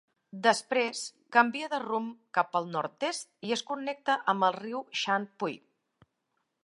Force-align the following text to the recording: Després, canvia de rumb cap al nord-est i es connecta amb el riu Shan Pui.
Després, 0.45 1.01
canvia 1.35 1.67
de 1.73 1.79
rumb 1.83 2.15
cap 2.37 2.57
al 2.61 2.65
nord-est 2.77 3.29
i 3.49 3.53
es 3.57 3.63
connecta 3.71 4.17
amb 4.35 4.49
el 4.49 4.59
riu 4.59 4.83
Shan 5.03 5.29
Pui. 5.43 5.59